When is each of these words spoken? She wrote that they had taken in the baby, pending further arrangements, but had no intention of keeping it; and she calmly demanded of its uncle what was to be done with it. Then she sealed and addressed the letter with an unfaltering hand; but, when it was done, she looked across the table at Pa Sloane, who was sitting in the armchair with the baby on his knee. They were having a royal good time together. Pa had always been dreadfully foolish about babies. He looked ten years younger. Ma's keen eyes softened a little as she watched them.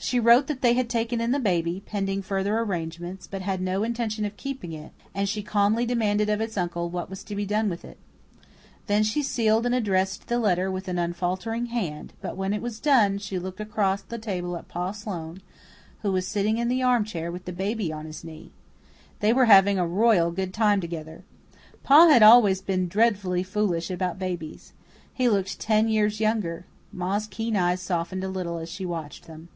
She 0.00 0.20
wrote 0.20 0.46
that 0.46 0.62
they 0.62 0.74
had 0.74 0.88
taken 0.88 1.20
in 1.20 1.32
the 1.32 1.40
baby, 1.40 1.82
pending 1.84 2.22
further 2.22 2.56
arrangements, 2.60 3.26
but 3.26 3.42
had 3.42 3.60
no 3.60 3.82
intention 3.82 4.24
of 4.24 4.36
keeping 4.36 4.70
it; 4.72 4.92
and 5.12 5.28
she 5.28 5.42
calmly 5.42 5.84
demanded 5.84 6.30
of 6.30 6.40
its 6.40 6.56
uncle 6.56 6.88
what 6.88 7.10
was 7.10 7.24
to 7.24 7.34
be 7.34 7.44
done 7.44 7.68
with 7.68 7.84
it. 7.84 7.98
Then 8.86 9.02
she 9.02 9.24
sealed 9.24 9.66
and 9.66 9.74
addressed 9.74 10.28
the 10.28 10.38
letter 10.38 10.70
with 10.70 10.86
an 10.86 11.00
unfaltering 11.00 11.66
hand; 11.66 12.12
but, 12.20 12.36
when 12.36 12.54
it 12.54 12.62
was 12.62 12.78
done, 12.78 13.18
she 13.18 13.40
looked 13.40 13.58
across 13.58 14.00
the 14.02 14.20
table 14.20 14.56
at 14.56 14.68
Pa 14.68 14.92
Sloane, 14.92 15.42
who 16.02 16.12
was 16.12 16.28
sitting 16.28 16.58
in 16.58 16.68
the 16.68 16.80
armchair 16.82 17.32
with 17.32 17.44
the 17.44 17.52
baby 17.52 17.92
on 17.92 18.06
his 18.06 18.22
knee. 18.22 18.52
They 19.18 19.32
were 19.32 19.46
having 19.46 19.80
a 19.80 19.86
royal 19.86 20.30
good 20.30 20.54
time 20.54 20.80
together. 20.80 21.24
Pa 21.82 22.06
had 22.06 22.22
always 22.22 22.60
been 22.62 22.86
dreadfully 22.86 23.42
foolish 23.42 23.90
about 23.90 24.16
babies. 24.16 24.74
He 25.12 25.28
looked 25.28 25.58
ten 25.58 25.88
years 25.88 26.20
younger. 26.20 26.66
Ma's 26.92 27.26
keen 27.26 27.56
eyes 27.56 27.80
softened 27.82 28.22
a 28.22 28.28
little 28.28 28.58
as 28.58 28.68
she 28.70 28.86
watched 28.86 29.26
them. 29.26 29.48